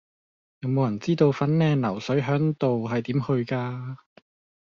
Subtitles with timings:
[0.61, 3.97] 有無人知道粉嶺流水響道係點去㗎